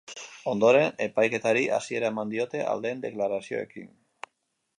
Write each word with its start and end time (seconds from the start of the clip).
Ondoren, 0.51 0.95
epaiketari 1.05 1.63
hasiera 1.77 2.11
eman 2.15 2.33
diote, 2.35 2.65
aldeen 2.73 3.05
deklarazioekin. 3.05 3.93